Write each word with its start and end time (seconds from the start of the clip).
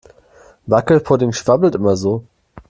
Wackelpudding 0.67 1.31
schwabbelt 1.31 1.75
immer 1.75 1.95
so. 1.95 2.23